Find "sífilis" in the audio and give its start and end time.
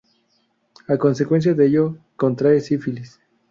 2.59-3.19